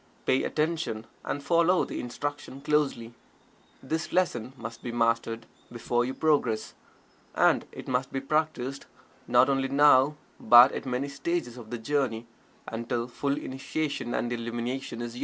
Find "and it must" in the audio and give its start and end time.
7.35-8.11